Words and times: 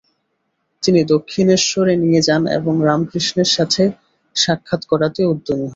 তিনি 0.83 1.01
দক্ষিণেশ্বরে 1.13 1.93
নিয়ে 2.03 2.21
যান 2.27 2.43
এবং 2.57 2.73
রামকৃষ্ণের 2.87 3.49
সাথে 3.55 3.83
সাক্ষাত 4.35 4.81
করাতে 4.91 5.21
উদ্দমী 5.25 5.57
হন। 5.57 5.69